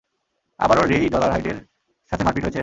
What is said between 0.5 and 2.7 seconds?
আবারো রেই ডলারহাইডের সাথে মারপিট হয়েছে?